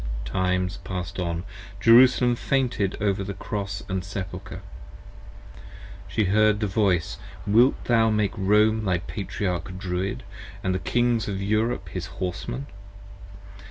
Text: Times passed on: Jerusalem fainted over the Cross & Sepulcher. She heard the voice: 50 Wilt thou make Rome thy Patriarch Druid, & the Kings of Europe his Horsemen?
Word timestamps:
Times 0.25 0.77
passed 0.77 1.19
on: 1.19 1.43
Jerusalem 1.79 2.35
fainted 2.35 2.97
over 2.99 3.23
the 3.23 3.35
Cross 3.35 3.83
& 3.95 4.01
Sepulcher. 4.11 4.63
She 6.07 6.23
heard 6.23 6.59
the 6.59 6.65
voice: 6.65 7.19
50 7.45 7.51
Wilt 7.51 7.83
thou 7.85 8.09
make 8.09 8.33
Rome 8.35 8.83
thy 8.85 8.97
Patriarch 8.97 9.77
Druid, 9.77 10.23
& 10.45 10.63
the 10.63 10.79
Kings 10.79 11.27
of 11.27 11.39
Europe 11.39 11.89
his 11.89 12.07
Horsemen? 12.17 12.65